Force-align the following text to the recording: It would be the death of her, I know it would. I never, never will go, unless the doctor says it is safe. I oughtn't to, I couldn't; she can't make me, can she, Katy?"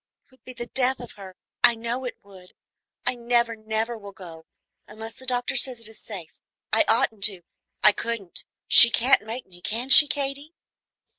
It 0.25 0.31
would 0.31 0.43
be 0.43 0.53
the 0.53 0.65
death 0.65 0.99
of 0.99 1.11
her, 1.11 1.35
I 1.63 1.75
know 1.75 2.05
it 2.05 2.17
would. 2.23 2.53
I 3.05 3.13
never, 3.13 3.55
never 3.55 3.95
will 3.95 4.13
go, 4.13 4.47
unless 4.87 5.13
the 5.17 5.27
doctor 5.27 5.55
says 5.55 5.79
it 5.79 5.87
is 5.87 6.01
safe. 6.01 6.31
I 6.73 6.85
oughtn't 6.87 7.23
to, 7.25 7.41
I 7.83 7.91
couldn't; 7.91 8.45
she 8.67 8.89
can't 8.89 9.21
make 9.21 9.45
me, 9.45 9.61
can 9.61 9.89
she, 9.89 10.07
Katy?" 10.07 10.55